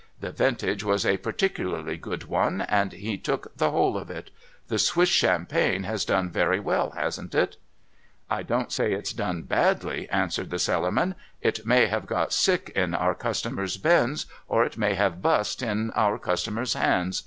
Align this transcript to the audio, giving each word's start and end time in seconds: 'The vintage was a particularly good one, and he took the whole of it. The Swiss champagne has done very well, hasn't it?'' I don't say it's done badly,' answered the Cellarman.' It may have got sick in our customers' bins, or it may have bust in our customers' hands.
'The 0.19 0.31
vintage 0.31 0.83
was 0.83 1.05
a 1.05 1.17
particularly 1.17 1.95
good 1.95 2.23
one, 2.23 2.61
and 2.61 2.91
he 2.91 3.19
took 3.19 3.55
the 3.57 3.69
whole 3.69 3.95
of 3.95 4.09
it. 4.09 4.31
The 4.67 4.79
Swiss 4.79 5.09
champagne 5.09 5.83
has 5.83 6.05
done 6.05 6.31
very 6.31 6.59
well, 6.59 6.89
hasn't 6.97 7.35
it?'' 7.35 7.57
I 8.27 8.41
don't 8.41 8.71
say 8.71 8.93
it's 8.93 9.13
done 9.13 9.43
badly,' 9.43 10.09
answered 10.09 10.49
the 10.49 10.57
Cellarman.' 10.57 11.13
It 11.49 11.67
may 11.67 11.85
have 11.85 12.07
got 12.07 12.33
sick 12.33 12.71
in 12.75 12.95
our 12.95 13.13
customers' 13.13 13.77
bins, 13.77 14.25
or 14.47 14.63
it 14.65 14.75
may 14.75 14.95
have 14.95 15.21
bust 15.21 15.61
in 15.61 15.91
our 15.91 16.17
customers' 16.17 16.73
hands. 16.73 17.19